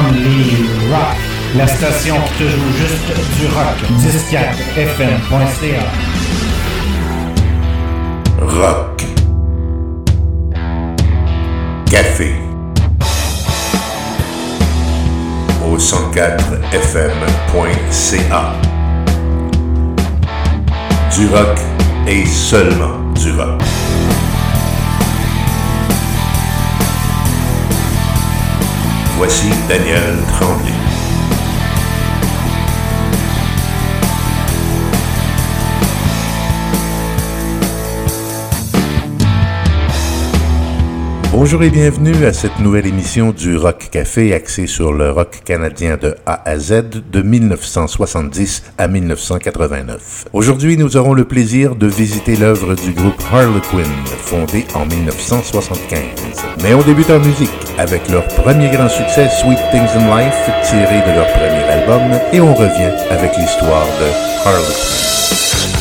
Rock. 0.00 1.20
La 1.56 1.66
station 1.66 2.14
qui 2.26 2.32
te 2.38 2.44
joue 2.48 2.72
juste 2.78 3.12
du 3.38 3.46
rock. 3.48 3.76
104fm.ca. 4.00 5.84
Rock. 8.40 9.04
Café. 11.90 12.30
Au 15.66 15.76
104fm.ca. 15.76 18.42
Du 21.14 21.28
rock 21.28 21.58
et 22.06 22.24
seulement 22.24 22.96
du 23.14 23.32
rock. 23.32 23.60
Voici 29.20 29.50
Daniel 29.68 30.16
Tremblay. 30.28 30.69
Bonjour 41.32 41.62
et 41.62 41.70
bienvenue 41.70 42.24
à 42.24 42.32
cette 42.32 42.58
nouvelle 42.58 42.88
émission 42.88 43.30
du 43.30 43.56
Rock 43.56 43.88
Café 43.92 44.34
axée 44.34 44.66
sur 44.66 44.92
le 44.92 45.12
rock 45.12 45.42
canadien 45.44 45.96
de 45.96 46.16
A 46.26 46.42
à 46.44 46.58
Z 46.58 46.82
de 47.12 47.22
1970 47.22 48.64
à 48.78 48.88
1989. 48.88 50.26
Aujourd'hui, 50.32 50.76
nous 50.76 50.96
aurons 50.96 51.14
le 51.14 51.24
plaisir 51.24 51.76
de 51.76 51.86
visiter 51.86 52.34
l'œuvre 52.34 52.74
du 52.74 52.90
groupe 52.90 53.22
Harlequin, 53.32 53.88
fondé 54.18 54.66
en 54.74 54.84
1975. 54.86 56.00
Mais 56.64 56.74
on 56.74 56.82
débute 56.82 57.10
en 57.10 57.20
musique 57.20 57.48
avec 57.78 58.08
leur 58.10 58.26
premier 58.26 58.68
grand 58.68 58.88
succès 58.88 59.28
Sweet 59.28 59.58
Things 59.70 60.02
in 60.02 60.18
Life 60.18 60.50
tiré 60.64 61.00
de 61.06 61.14
leur 61.14 61.28
premier 61.28 61.62
album 61.62 62.20
et 62.32 62.40
on 62.40 62.54
revient 62.54 62.92
avec 63.08 63.30
l'histoire 63.36 63.86
de 63.86 64.48
Harlequin. 64.48 65.79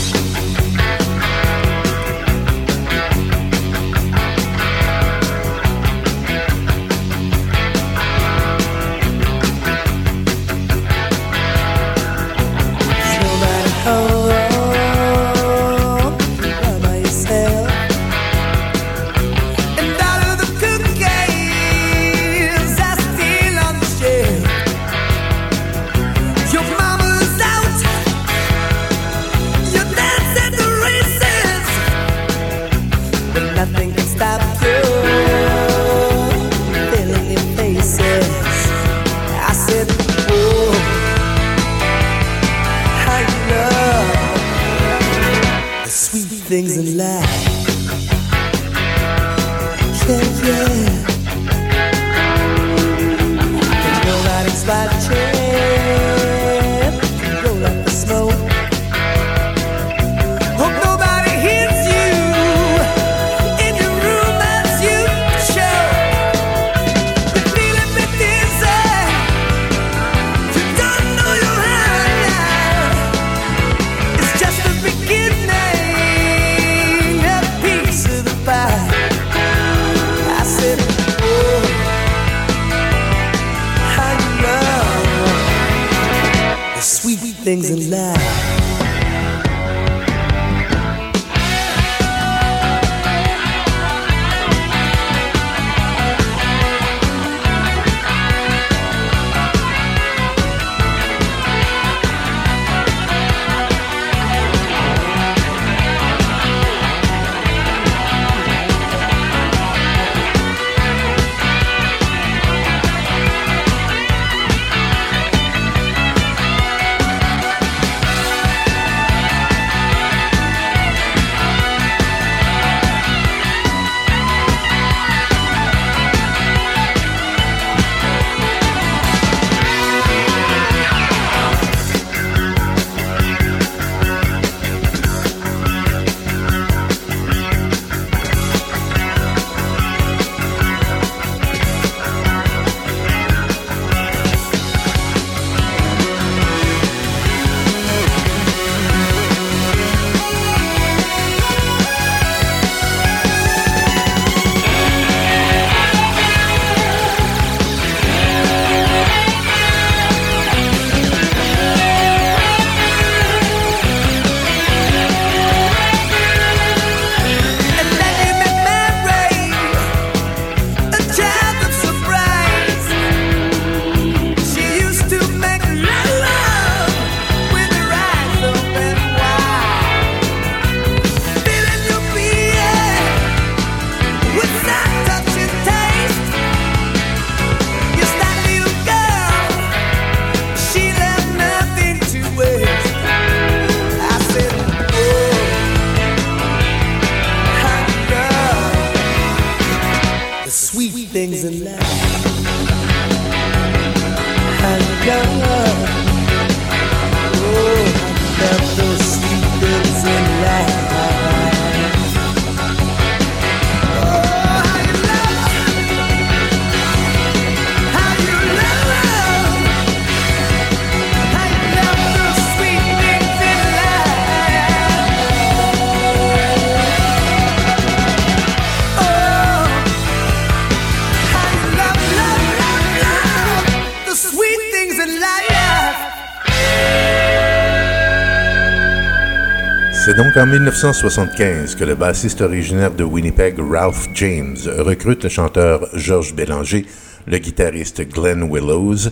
Donc 240.20 240.36
en 240.36 240.46
1975 240.46 241.76
que 241.76 241.86
le 241.86 241.96
bassiste 241.96 242.42
originaire 242.42 242.92
de 242.92 243.06
Winnipeg, 243.06 243.56
Ralph 243.58 244.10
James, 244.16 244.58
recrute 244.80 245.24
le 245.24 245.30
chanteur 245.30 245.88
Georges 245.94 246.36
Bélanger, 246.36 246.86
le 247.26 247.38
guitariste 247.38 248.02
Glenn 248.02 248.44
Willows, 248.44 249.12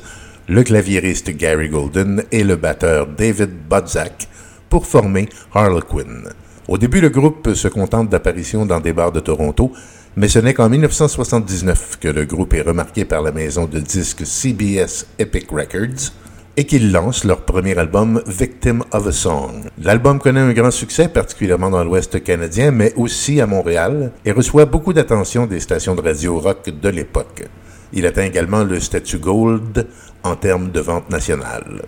le 0.49 0.63
claviériste 0.63 1.29
Gary 1.29 1.69
Golden 1.69 2.23
et 2.33 2.43
le 2.43 2.57
batteur 2.57 3.07
David 3.07 3.51
Budzak 3.69 4.27
pour 4.67 4.85
former 4.85 5.29
Harlequin. 5.53 6.23
Au 6.67 6.77
début, 6.77 6.99
le 6.99 7.07
groupe 7.07 7.53
se 7.53 7.69
contente 7.69 8.09
d'apparitions 8.09 8.65
dans 8.65 8.81
des 8.81 8.91
bars 8.91 9.13
de 9.13 9.21
Toronto, 9.21 9.71
mais 10.17 10.27
ce 10.27 10.39
n'est 10.39 10.53
qu'en 10.53 10.67
1979 10.67 11.99
que 12.01 12.09
le 12.09 12.25
groupe 12.25 12.53
est 12.53 12.63
remarqué 12.63 13.05
par 13.05 13.21
la 13.21 13.31
maison 13.31 13.65
de 13.65 13.79
disques 13.79 14.25
CBS 14.25 15.05
Epic 15.17 15.51
Records 15.51 16.11
et 16.57 16.65
qu'ils 16.65 16.91
lancent 16.91 17.23
leur 17.23 17.41
premier 17.41 17.77
album 17.77 18.21
Victim 18.25 18.83
of 18.91 19.05
a 19.05 19.11
Song. 19.11 19.69
L'album 19.81 20.19
connaît 20.19 20.39
un 20.39 20.53
grand 20.53 20.71
succès, 20.71 21.07
particulièrement 21.07 21.69
dans 21.69 21.83
l'Ouest 21.83 22.23
canadien, 22.23 22.71
mais 22.71 22.93
aussi 22.95 23.39
à 23.39 23.45
Montréal, 23.45 24.11
et 24.25 24.31
reçoit 24.31 24.65
beaucoup 24.65 24.91
d'attention 24.91 25.45
des 25.45 25.59
stations 25.59 25.93
de 25.93 26.01
radio 26.01 26.39
rock 26.39 26.69
de 26.69 26.89
l'époque. 26.89 27.45
Il 27.93 28.07
atteint 28.07 28.25
également 28.25 28.63
le 28.63 28.79
statut 28.79 29.19
gold 29.19 29.87
en 30.23 30.35
termes 30.35 30.71
de 30.71 30.79
vente 30.79 31.11
nationale. 31.11 31.83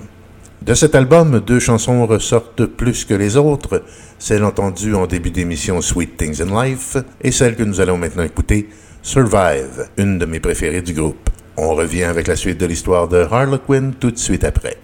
De 0.61 0.73
cet 0.75 0.93
album, 0.93 1.39
deux 1.39 1.59
chansons 1.59 2.05
ressortent 2.05 2.65
plus 2.65 3.05
que 3.05 3.15
les 3.15 3.37
autres, 3.37 3.83
celle 4.19 4.43
entendue 4.43 4.93
en 4.93 5.07
début 5.07 5.31
d'émission 5.31 5.81
Sweet 5.81 6.15
Things 6.15 6.41
in 6.41 6.63
Life 6.63 6.97
et 7.21 7.31
celle 7.31 7.55
que 7.55 7.63
nous 7.63 7.81
allons 7.81 7.97
maintenant 7.97 8.23
écouter, 8.23 8.69
Survive, 9.01 9.87
une 9.97 10.19
de 10.19 10.25
mes 10.25 10.41
préférées 10.41 10.81
du 10.81 10.93
groupe. 10.93 11.29
On 11.61 11.75
revient 11.75 12.05
avec 12.05 12.27
la 12.27 12.37
suite 12.37 12.57
de 12.57 12.65
l'histoire 12.65 13.09
de 13.09 13.17
Harlequin 13.29 13.91
tout 13.99 14.11
de 14.11 14.17
suite 14.17 14.45
après. 14.45 14.77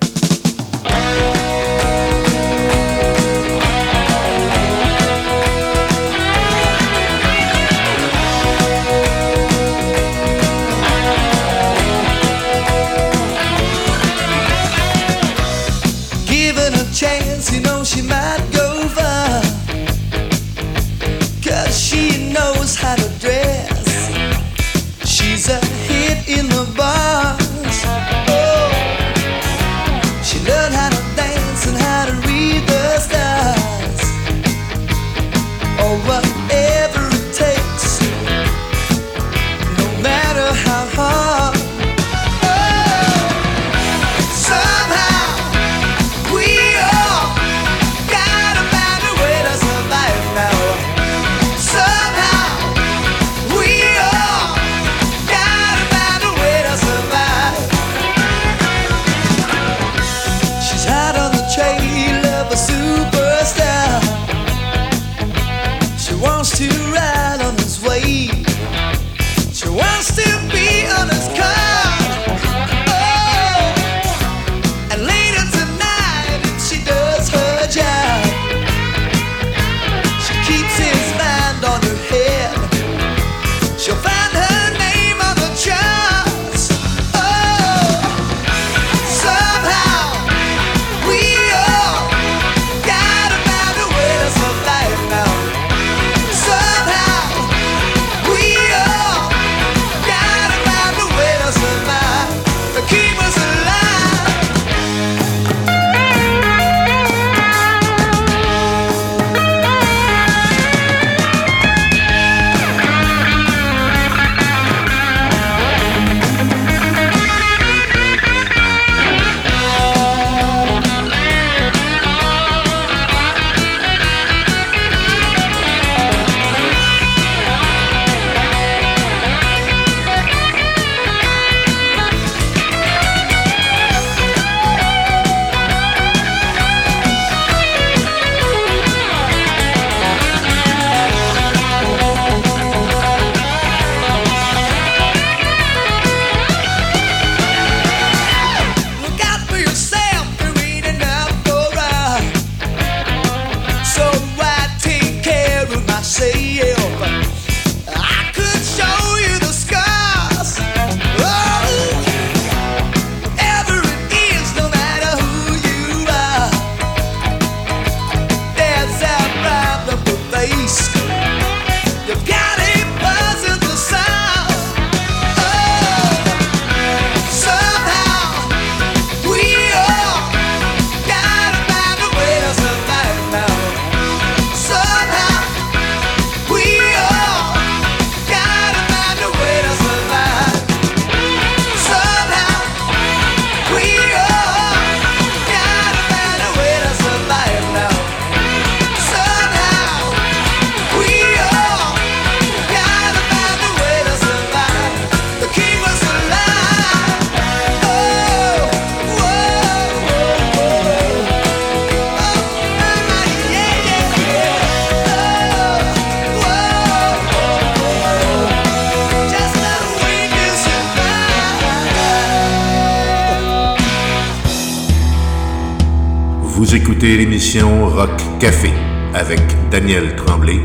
L'émission 226.73 227.87
Rock 227.89 228.09
Café 228.39 228.71
avec 229.13 229.39
Daniel 229.69 230.15
Tremblay 230.15 230.59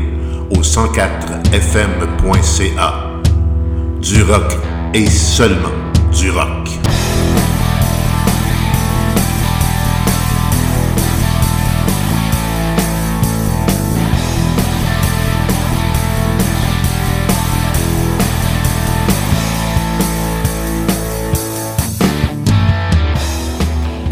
au 0.49 0.61
104fm.ca. 0.61 3.11
Du 4.01 4.23
rock 4.23 4.57
et 4.95 5.05
seulement 5.05 5.69
du 6.11 6.31
rock. 6.31 6.60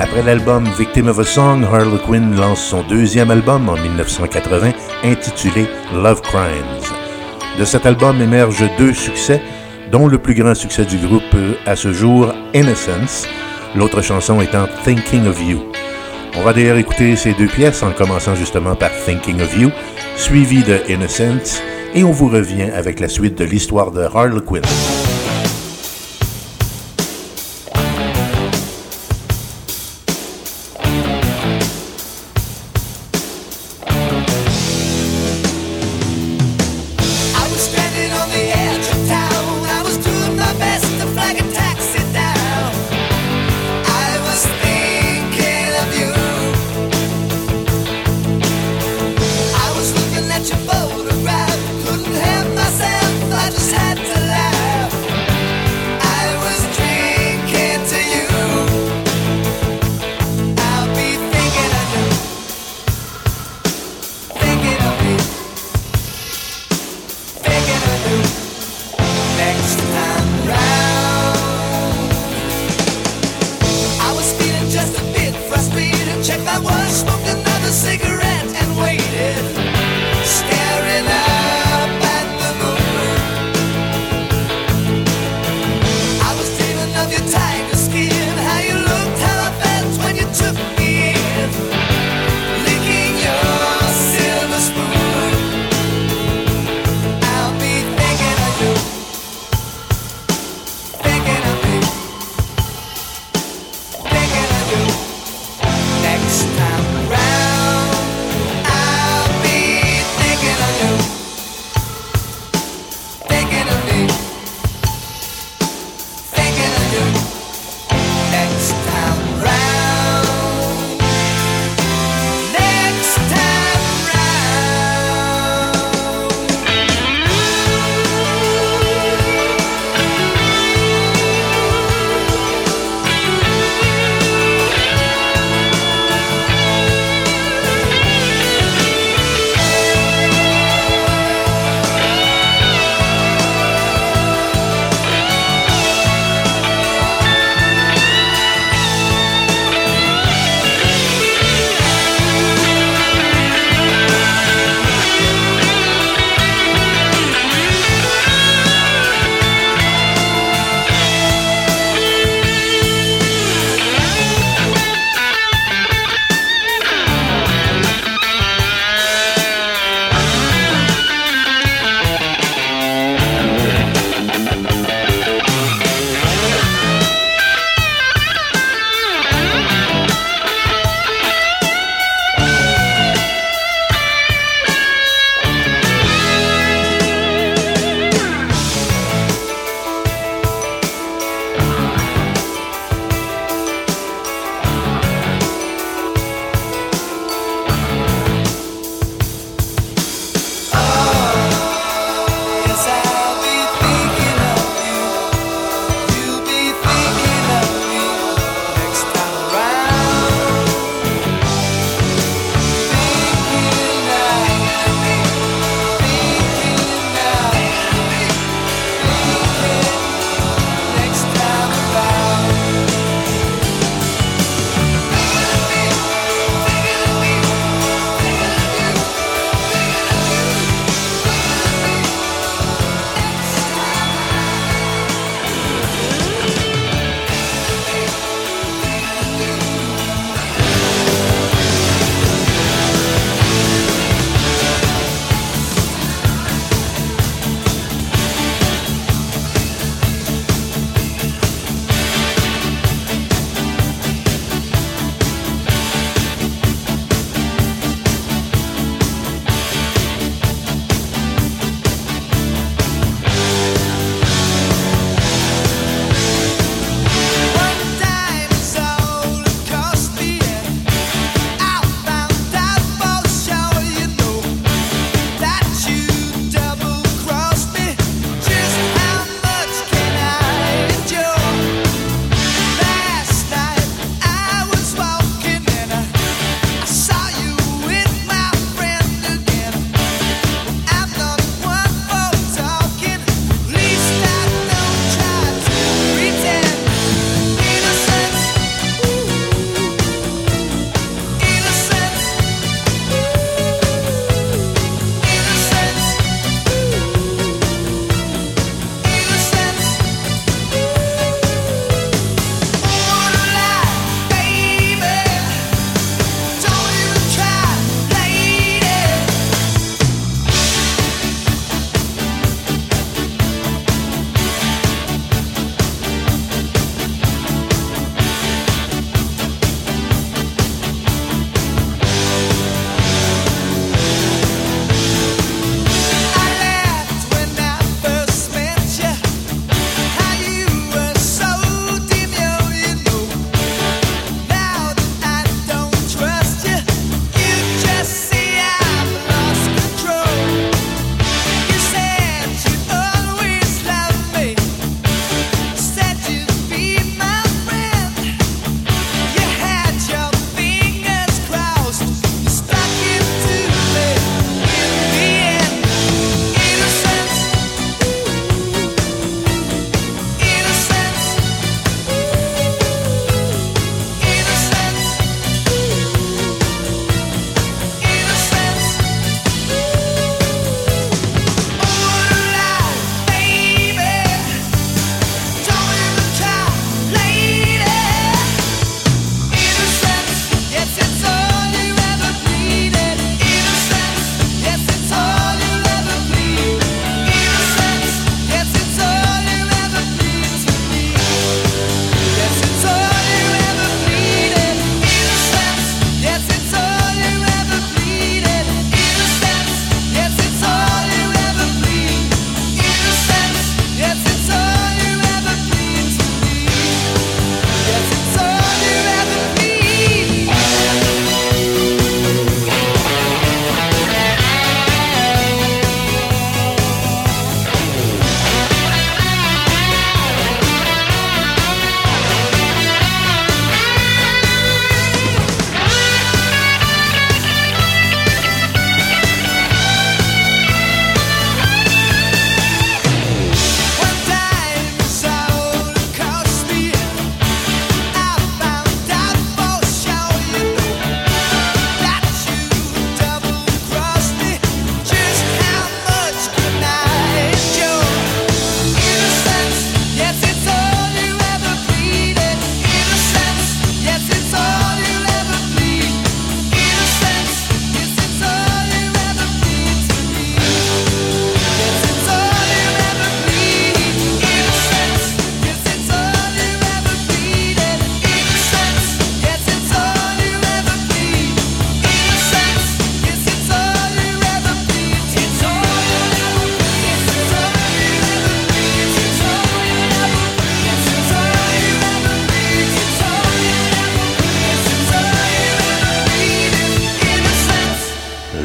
Après 0.10 0.24
l'album 0.24 0.68
Victim 0.76 1.08
of 1.08 1.20
a 1.20 1.24
Song, 1.24 1.64
Harlequin 1.64 2.32
lance 2.36 2.64
son 2.64 2.82
deuxième 2.82 3.30
album 3.30 3.70
en 3.70 3.78
1980 3.78 4.72
intitulé 5.04 5.68
Love 5.94 6.24
Crimes. 6.24 6.82
De 7.60 7.64
cet 7.64 7.86
album 7.86 8.20
émergent 8.20 8.68
deux 8.80 8.96
succès, 8.96 9.40
dont 9.92 10.08
le 10.08 10.18
plus 10.18 10.34
grand 10.34 10.56
succès 10.56 10.84
du 10.84 10.98
groupe 10.98 11.22
à 11.68 11.76
ce 11.76 11.94
jour, 11.94 12.34
Innocence, 12.56 13.28
l'autre 13.76 14.02
chanson 14.02 14.42
étant 14.42 14.66
Thinking 14.84 15.28
of 15.28 15.40
You. 15.44 15.62
On 16.36 16.42
va 16.42 16.54
d'ailleurs 16.54 16.78
écouter 16.78 17.16
ces 17.16 17.34
deux 17.34 17.46
pièces 17.46 17.84
en 17.84 17.92
commençant 17.92 18.34
justement 18.34 18.76
par 18.76 18.90
Thinking 19.06 19.40
of 19.42 19.56
You, 19.56 19.70
suivi 20.16 20.64
de 20.64 20.80
Innocence, 20.90 21.62
et 21.94 22.04
on 22.04 22.12
vous 22.12 22.30
revient 22.30 22.72
avec 22.76 23.00
la 23.00 23.10
suite 23.10 23.38
de 23.38 23.44
l'histoire 23.44 23.92
de 23.92 24.02
Harlequin. 24.02 24.62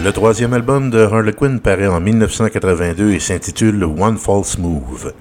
Le 0.04 0.12
troisième 0.12 0.52
album 0.52 0.90
de 0.90 0.98
Harlequin 0.98 1.56
paraît 1.56 1.86
en 1.86 1.98
1982 1.98 3.12
et 3.12 3.20
s'intitule 3.20 3.82
One 3.84 4.18
False 4.18 4.58
Move. 4.58 5.14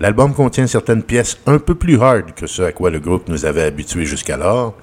L'album 0.00 0.34
contient 0.34 0.66
certaines 0.66 1.04
pièces 1.04 1.38
un 1.46 1.60
peu 1.60 1.76
plus 1.76 2.02
hard 2.02 2.34
que 2.34 2.48
ce 2.48 2.62
à 2.62 2.72
quoi 2.72 2.90
le 2.90 2.98
groupe 2.98 3.28
nous 3.28 3.46
avait 3.46 3.62
habitués 3.62 4.06
jusqu'alors, 4.06 4.74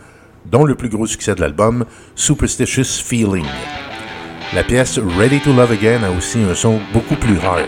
dont 0.46 0.64
le 0.64 0.76
plus 0.76 0.88
gros 0.88 1.06
succès 1.06 1.36
de 1.36 1.42
l'album, 1.42 1.84
Superstitious 2.16 3.04
Feeling. 3.04 3.46
La 4.54 4.64
pièce 4.64 4.98
Ready 5.20 5.42
to 5.42 5.52
Love 5.52 5.74
Again 5.74 6.04
a 6.04 6.12
aussi 6.18 6.40
un 6.50 6.56
son 6.56 6.80
beaucoup 6.94 7.18
plus 7.18 7.38
hard. 7.40 7.68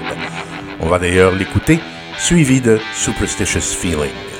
On 0.79 0.87
va 0.87 0.99
d'ailleurs 0.99 1.35
l'écouter, 1.35 1.79
suivi 2.17 2.61
de 2.61 2.79
Superstitious 2.93 3.75
Feeling. 3.75 4.32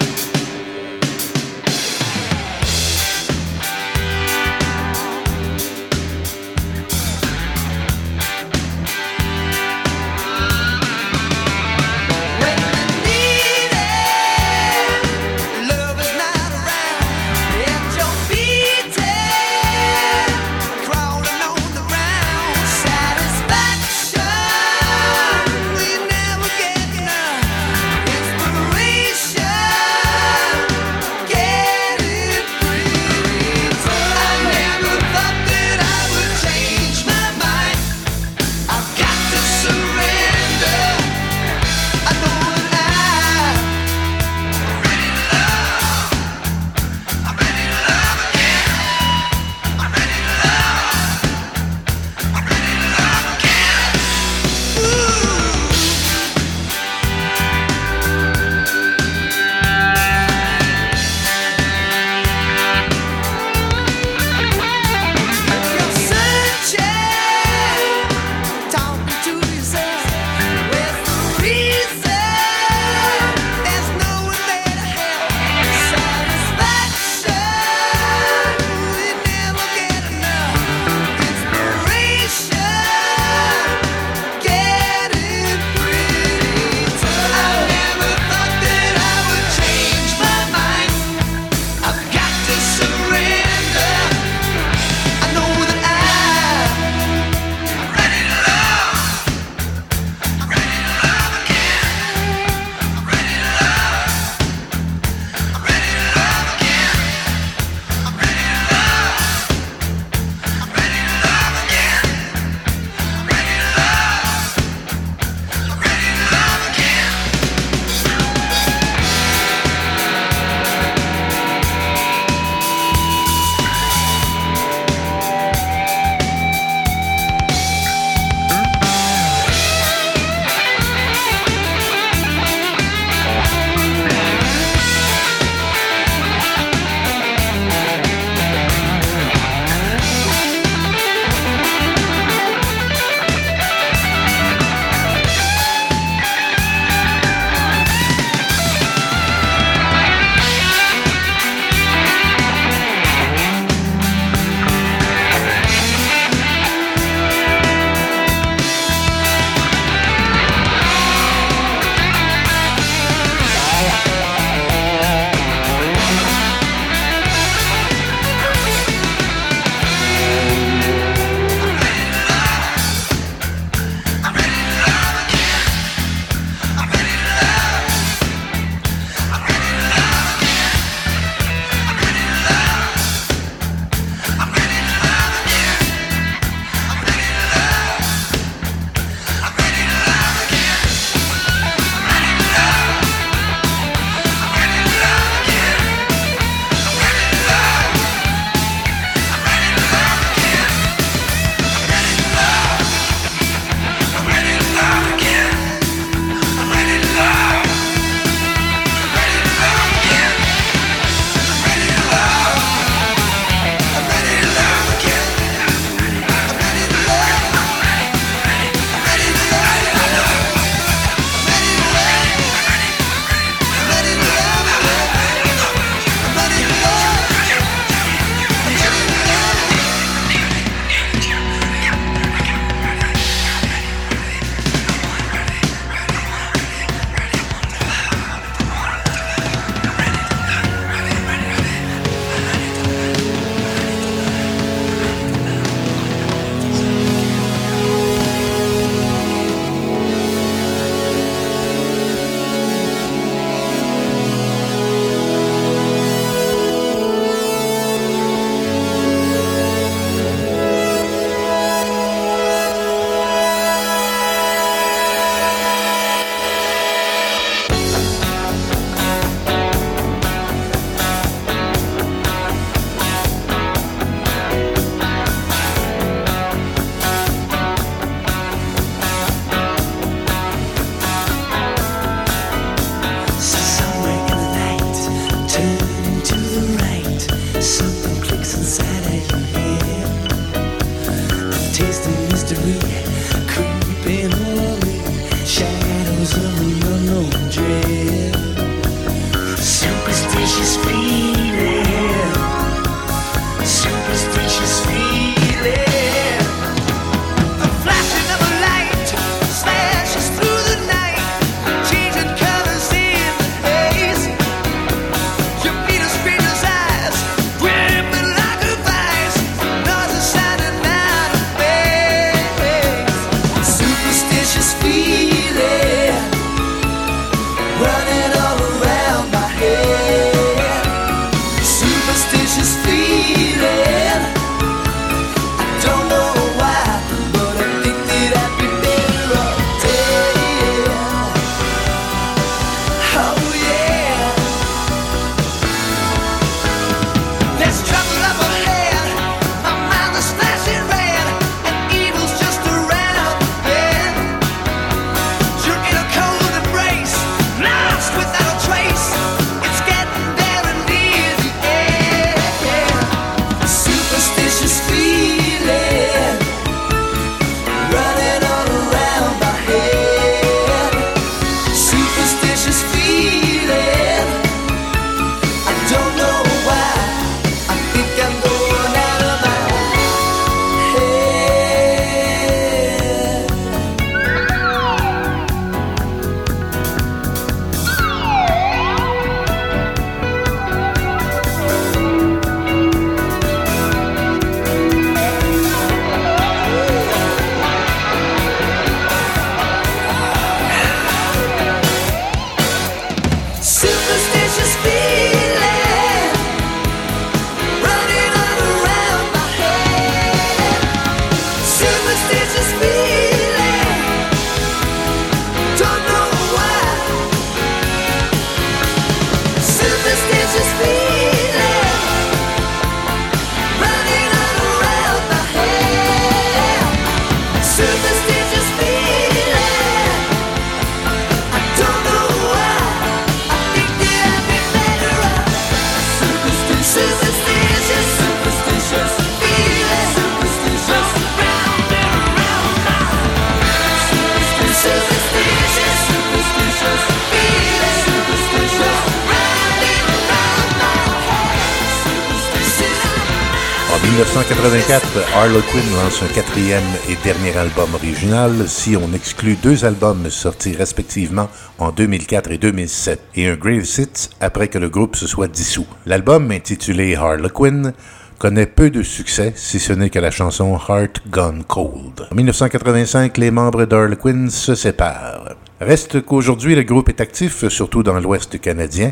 1984, 454.13 455.33
Harlequin 455.35 455.81
lance 455.95 456.21
un 456.21 456.27
quatrième 456.27 456.83
et 457.09 457.15
dernier 457.23 457.57
album 457.57 457.95
original, 457.95 458.51
si 458.67 458.95
on 458.95 459.11
exclut 459.11 459.55
deux 459.55 459.85
albums 459.85 460.29
sortis 460.29 460.75
respectivement 460.75 461.49
en 461.79 461.91
2004 461.91 462.51
et 462.51 462.59
2007, 462.59 463.19
et 463.35 463.47
un 463.47 463.55
Grave 463.55 463.87
Hits 463.97 464.29
après 464.39 464.67
que 464.67 464.77
le 464.77 464.89
groupe 464.89 465.15
se 465.15 465.25
soit 465.25 465.47
dissous. 465.47 465.87
L'album, 466.05 466.51
intitulé 466.51 467.15
Harlequin, 467.15 467.91
connaît 468.37 468.67
peu 468.67 468.91
de 468.91 469.01
succès, 469.01 469.51
si 469.55 469.79
ce 469.79 469.93
n'est 469.93 470.11
que 470.11 470.19
la 470.19 470.29
chanson 470.29 470.77
Heart 470.77 471.23
Gone 471.31 471.63
Cold. 471.63 472.27
En 472.31 472.35
1985, 472.35 473.35
les 473.39 473.49
membres 473.49 473.85
d'Harlequin 473.85 474.47
se 474.51 474.75
séparent. 474.75 475.55
Reste 475.81 476.21
qu'aujourd'hui, 476.21 476.75
le 476.75 476.83
groupe 476.83 477.09
est 477.09 477.19
actif, 477.19 477.67
surtout 477.67 478.03
dans 478.03 478.19
l'Ouest 478.19 478.61
canadien, 478.61 479.11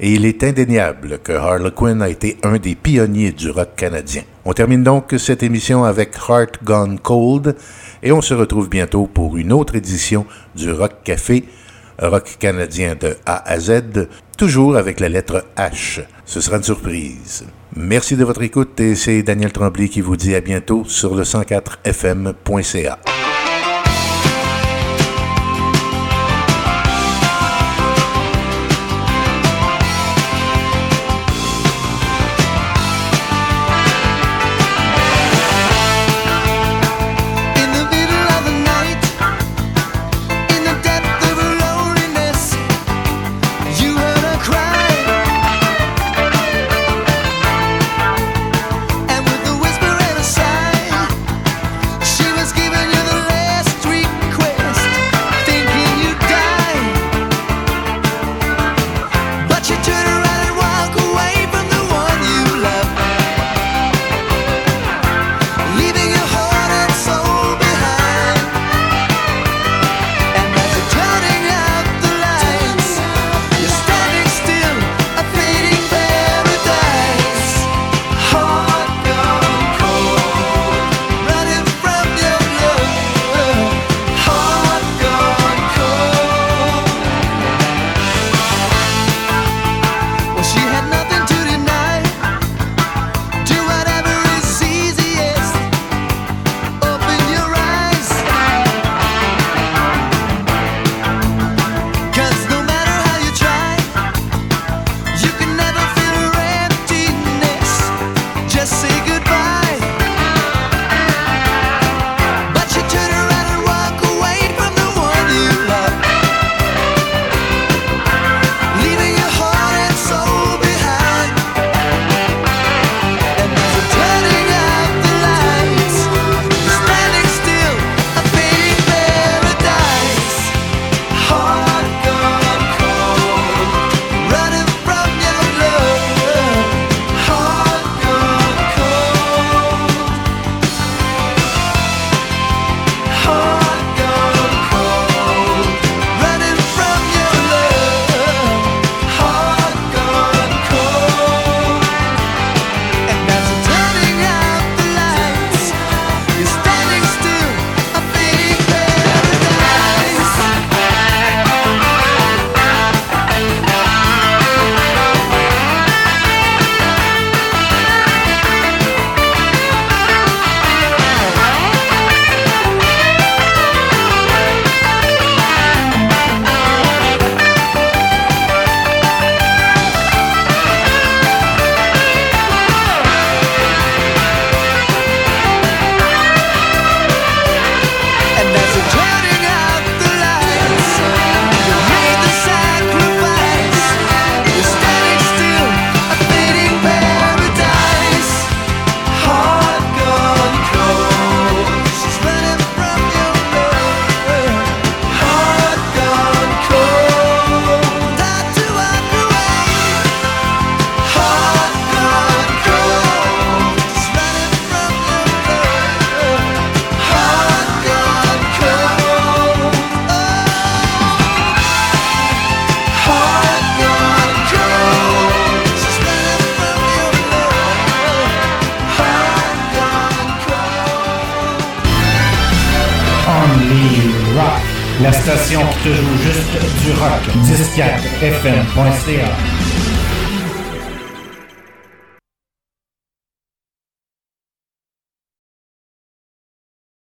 et 0.00 0.12
il 0.12 0.26
est 0.26 0.42
indéniable 0.42 1.18
que 1.22 1.32
Harlequin 1.32 2.00
a 2.00 2.08
été 2.08 2.36
un 2.42 2.58
des 2.58 2.74
pionniers 2.74 3.32
du 3.32 3.50
rock 3.50 3.70
canadien. 3.76 4.22
On 4.44 4.52
termine 4.52 4.82
donc 4.82 5.14
cette 5.18 5.42
émission 5.42 5.84
avec 5.84 6.14
Heart 6.28 6.62
Gone 6.64 6.98
Cold 6.98 7.56
et 8.02 8.12
on 8.12 8.20
se 8.20 8.34
retrouve 8.34 8.68
bientôt 8.68 9.06
pour 9.06 9.36
une 9.36 9.52
autre 9.52 9.74
édition 9.76 10.26
du 10.54 10.70
Rock 10.70 11.02
Café, 11.04 11.44
rock 11.98 12.36
canadien 12.38 12.94
de 12.94 13.16
A 13.24 13.50
à 13.50 13.58
Z, 13.58 14.08
toujours 14.36 14.76
avec 14.76 15.00
la 15.00 15.08
lettre 15.08 15.44
H. 15.56 16.02
Ce 16.26 16.40
sera 16.40 16.56
une 16.58 16.62
surprise. 16.62 17.46
Merci 17.76 18.16
de 18.16 18.24
votre 18.24 18.42
écoute 18.42 18.78
et 18.80 18.94
c'est 18.94 19.22
Daniel 19.22 19.52
Tremblay 19.52 19.88
qui 19.88 20.00
vous 20.00 20.16
dit 20.16 20.34
à 20.34 20.40
bientôt 20.40 20.84
sur 20.86 21.14
le 21.14 21.22
104fm.ca. 21.22 22.98